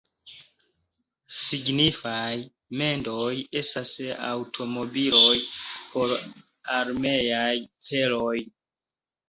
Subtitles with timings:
[1.41, 2.31] Signifaj
[2.81, 3.29] mendoj
[3.61, 3.93] estas
[4.31, 5.31] aŭtomobiloj
[5.93, 6.17] por
[6.81, 7.55] armeaj
[7.91, 8.37] celoj.